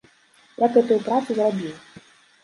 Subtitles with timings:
[0.61, 1.75] Я гэтую працу зрабіў.